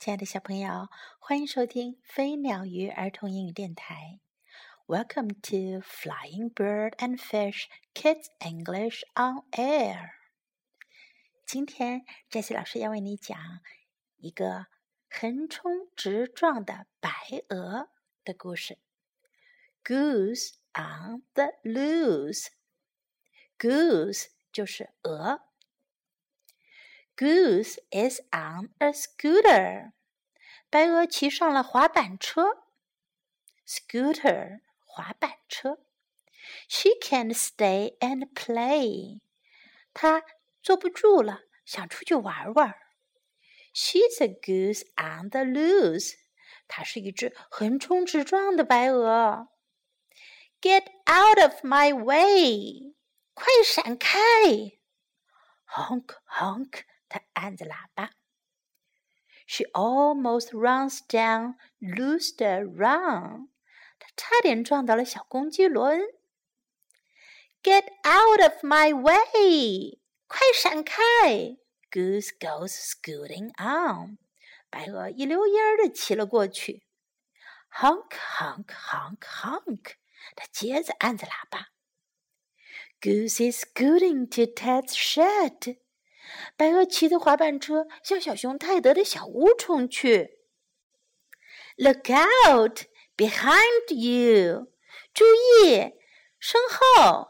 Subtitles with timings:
[0.00, 4.18] 亲爱的小朋友，欢迎收听飞鸟鱼儿童英语电台。
[4.86, 10.12] Welcome to Flying Bird and Fish Kids English on Air。
[11.44, 13.38] 今天，Jessie 老师要为你讲
[14.16, 14.68] 一个
[15.10, 17.10] 横冲直撞的白
[17.50, 17.90] 鹅
[18.24, 18.78] 的故事。
[19.84, 22.46] Goose on the loose。
[23.58, 25.49] Goose 就是鹅。
[27.19, 29.93] Goose is on a scooter.
[30.69, 32.65] 白鹅骑上了滑板车。
[33.65, 35.79] Scooter 滑板车。
[36.67, 39.21] She can't stay and play.
[39.93, 40.23] 她
[40.61, 42.75] 坐不住了，想出去玩玩。
[43.73, 46.15] She's a goose on the loose.
[46.67, 49.47] 她是一只横冲直撞的白鹅。
[50.61, 52.95] Get out of my way!
[53.33, 54.19] 快闪开！
[55.67, 56.83] Honk honk.
[57.10, 58.12] 他按着喇叭。
[59.46, 63.48] She almost runs down Rooster Ron，
[63.98, 66.00] 她差点撞到了小公鸡罗恩。
[67.62, 69.98] Get out of my way！
[70.28, 71.02] 快闪开
[71.90, 74.18] ！Goose goes scooting on。
[74.70, 76.86] 白鹅一溜烟儿的骑了过去。
[77.72, 79.94] Honk honk honk honk！
[80.36, 81.70] 它接着按着喇叭。
[83.00, 85.78] Goose is scooting to Ted's shed。
[86.56, 90.38] 白鹅骑着滑板车向小熊泰德的小屋冲去。
[91.76, 92.82] Look out
[93.16, 94.72] behind you！
[95.14, 95.24] 注
[95.64, 95.94] 意，
[96.38, 97.28] 身后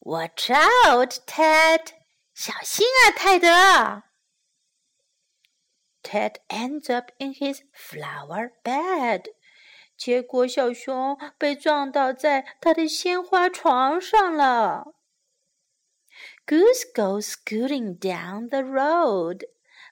[0.00, 1.88] ！Watch out, Ted！
[2.34, 3.48] 小心啊，泰德
[6.02, 9.24] ！Ted ends up in his flower bed。
[9.96, 14.95] 结果小熊被撞倒在他的鲜花床上了。
[16.45, 19.45] Goose goes scooting down the road.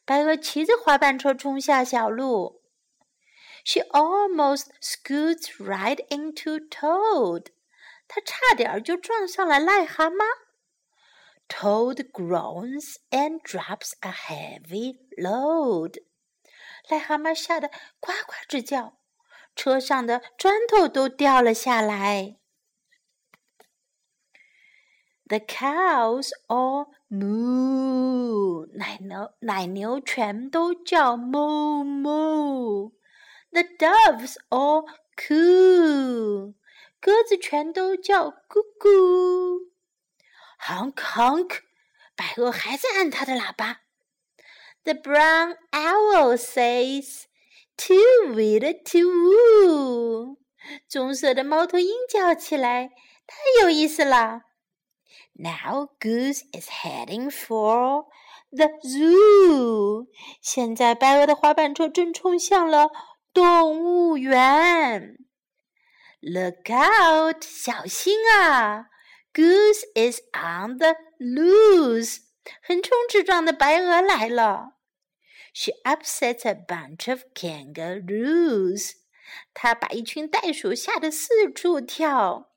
[0.06, 2.62] 白鹅骑着滑板车冲下小路。
[3.64, 7.48] She almost scoots right into Toad.
[8.08, 10.24] 她差点就撞上了癞蛤蟆。
[11.48, 16.02] Toad groans and drops a heavy load.
[16.90, 18.98] 癞蛤蟆吓得呱呱直叫，
[19.56, 22.38] 车上的砖头都掉了下来。
[25.28, 36.56] The cows all moo，奶牛奶牛全都叫 moo moo。The doves all coo，
[37.00, 39.70] 鸽子全都叫咕咕。
[40.68, 41.60] Honk honk，
[42.16, 43.82] 白鹅还在按它的喇叭。
[44.84, 47.26] The brown owl says
[47.78, 50.38] too wee too woo，
[50.88, 52.90] 棕色的猫头鹰叫起来，
[53.28, 54.42] 太有意思了。
[55.34, 58.06] Now Goose is heading for
[58.52, 60.08] the zoo。
[60.42, 62.90] 现在白鹅的滑板车正冲向了
[63.34, 65.18] 动物园。
[66.22, 68.88] Look out，小心啊！
[69.34, 72.18] Goose is on the loose。
[72.64, 74.74] 横冲直撞的白鹅来了。
[75.54, 78.92] She upsets a bunch of kangaroos。
[79.54, 82.50] 她把一群袋鼠吓得四处跳。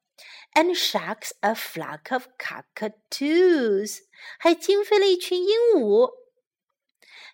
[0.54, 4.00] and shocks a flock of cockatoos，
[4.38, 6.12] 还惊飞了一群鹦鹉。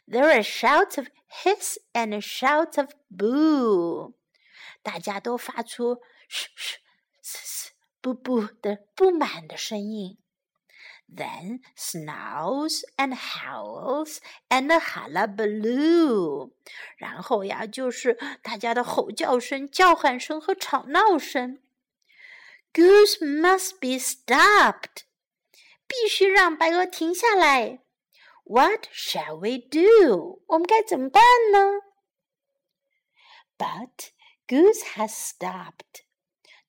[0.06, 4.14] There are shouts of hiss and shouts of boo，
[4.82, 6.78] 大家都发出嘘嘘、
[7.20, 7.70] 嘶嘶、
[8.00, 10.19] 不不的不满的声音。
[11.10, 16.52] Then snarls and howls and a hullabaloo，
[16.96, 21.61] 然后呀，就是大家的吼叫声、叫喊声和吵闹声。
[22.72, 25.04] Goose must be stopped.
[25.86, 27.80] 必须让白鹅停下来。
[28.44, 30.42] What shall we do?
[30.46, 31.80] 我们该怎么办呢？
[33.56, 34.10] But
[34.46, 36.04] Goose has stopped.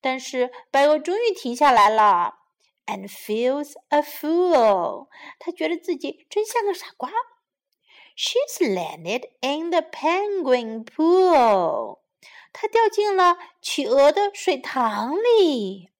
[0.01, 2.39] 但是白鹅终于停下来了，
[2.85, 5.09] and feels a fool.
[5.37, 7.11] 他觉得自己真像个傻瓜。
[8.15, 11.99] She's landed in the penguin pool.
[12.51, 15.91] 她掉进了企鹅的水塘里。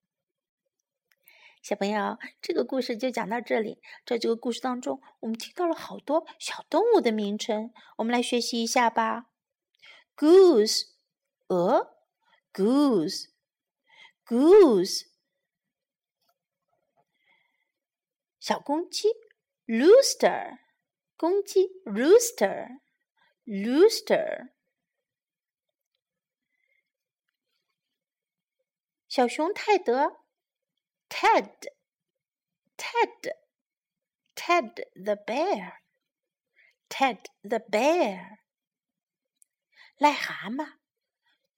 [1.65, 3.81] 小朋友，这个故事就讲到这里。
[4.05, 9.31] 在这个故事当中，我们听到了好多小动物的名称，我们来学习一下吧。
[10.15, 10.89] Goose，
[11.47, 11.97] 鹅
[12.53, 15.07] ；Goose，Goose，
[18.39, 19.07] 小公鸡
[19.65, 20.59] ；Rooster，
[21.17, 24.49] 公鸡；Rooster，Rooster，
[29.07, 30.24] 小熊泰德。
[31.14, 31.68] Ted,
[32.76, 33.32] Ted,
[34.34, 35.82] Ted the bear,
[36.88, 38.38] Ted the bear.
[39.98, 40.78] 癞蛤蟆，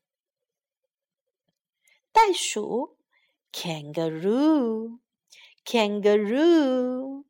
[2.14, 2.98] 袋鼠
[3.52, 5.00] kangaroo
[5.66, 7.26] kangaroo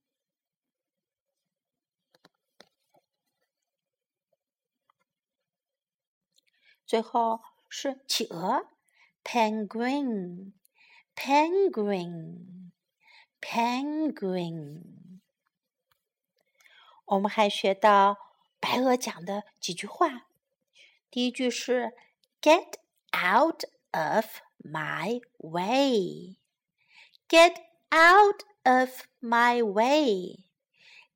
[6.86, 8.68] 最后是企鹅
[9.24, 10.54] penguin
[11.16, 12.70] penguin
[13.42, 15.13] penguin
[17.06, 18.18] 我们还学到
[18.60, 20.28] 白鹅讲的几句话。
[21.10, 21.94] 第一句是
[22.42, 22.76] “Get
[23.12, 24.26] out of
[24.60, 26.38] my way,
[27.28, 27.56] get
[27.92, 30.46] out of my way,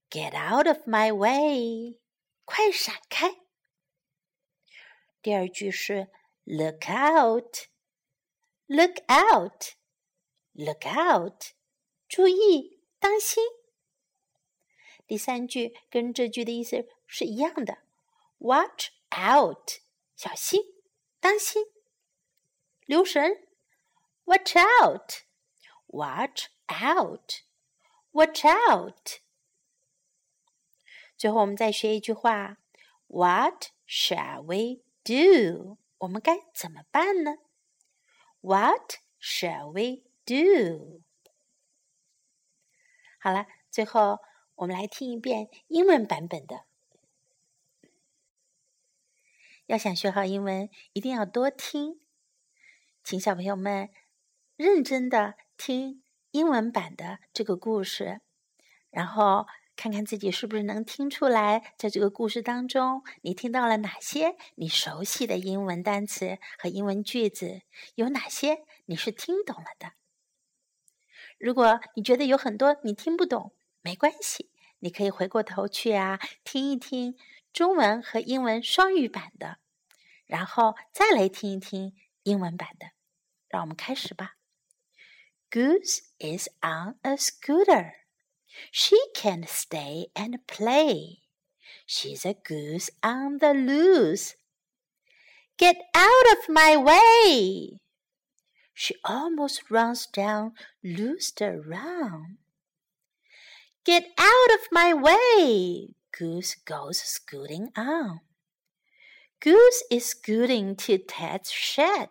[0.09, 1.97] get out of my way，
[2.45, 3.37] 快闪开。
[5.21, 6.09] 第二句是
[6.43, 7.67] Look out,
[8.67, 9.73] look out,
[10.53, 11.53] look out，
[12.07, 13.43] 注意，当心。
[15.07, 17.77] 第三句跟这句的意思是一样的
[18.39, 19.79] ，Watch out，
[20.17, 20.61] 小心，
[21.21, 21.63] 当心，
[22.85, 23.47] 留神
[24.25, 29.21] ，Watch out，Watch out，Watch out。
[31.15, 32.57] 最后我们再学一句话
[33.07, 35.77] ，What shall we do？
[35.99, 37.37] 我们该怎么办呢
[38.41, 41.01] ？What shall we do？
[43.19, 44.19] 好了，最后。
[44.57, 46.65] 我们来听一遍英文版本的。
[49.67, 51.99] 要想学好英文，一定要多听，
[53.03, 53.89] 请小朋友们
[54.55, 56.01] 认真的听
[56.31, 58.21] 英文版的这个故事，
[58.89, 59.45] 然后
[59.75, 67.61] 看看自己是不是能听出来，在这个故事当中，你听到了哪些你熟悉的英文单词和英文句子，
[67.93, 69.91] 有哪些你是听懂了的。
[71.37, 77.17] 如果你觉得有很多你听不懂，没关系，你可以回过头去啊，听一听
[77.53, 79.57] 中文和英文双语版的，
[80.25, 82.91] 然后再来听一听英文版的。
[83.47, 84.35] 让我们开始吧。
[85.49, 87.93] Goose is on a scooter.
[88.71, 91.21] She can't stay and play.
[91.87, 94.33] She's a goose on the loose.
[95.57, 97.79] Get out of my way!
[98.73, 100.53] She almost runs down,
[100.83, 102.37] loosed around.
[103.87, 105.95] Get out of my way!
[106.11, 108.19] Goose goes scooting on.
[109.39, 112.09] Goose is scooting to Ted's shed.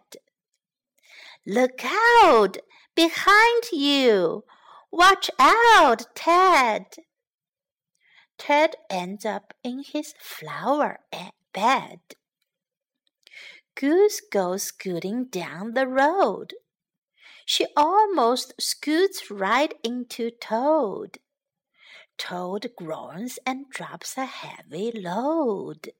[1.46, 2.56] Look out!
[2.94, 4.44] Behind you!
[4.90, 6.86] Watch out, Ted!
[8.38, 11.00] Ted ends up in his flower
[11.52, 12.00] bed.
[13.74, 16.54] Goose goes scooting down the road.
[17.44, 21.18] She almost scoots right into Toad.
[22.18, 25.92] Toad groans and drops a heavy load.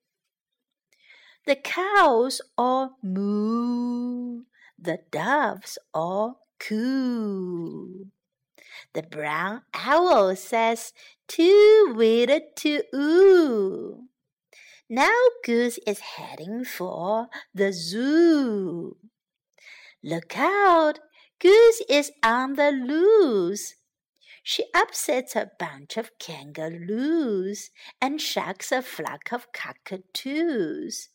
[1.47, 4.43] The cows all moo,
[4.77, 8.07] the doves all coo.
[8.93, 10.93] The brown owl says,
[11.29, 14.09] "Too witty to oo."
[14.89, 18.97] Now Goose is heading for the zoo.
[20.03, 20.99] Look out!
[21.39, 23.76] Goose is on the loose.
[24.49, 31.09] She upsets a bunch of kangaroos and shocks a flock of cockatoos.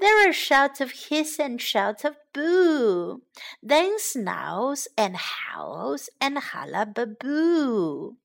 [0.00, 3.22] There are shouts of hiss and shouts of boo,
[3.62, 8.16] then snarls and howls and hullababoo.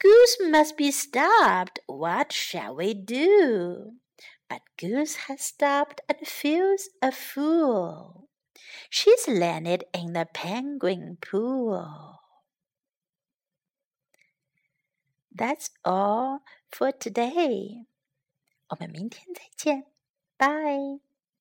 [0.00, 1.78] Goose must be stopped.
[1.86, 3.92] What shall we do?
[4.48, 8.28] But Goose has stopped and feels a fool.
[8.88, 12.19] She's landed in the penguin pool.
[15.35, 17.85] That's all for today.
[18.69, 19.85] 我们明天再见，
[20.37, 21.08] 拜。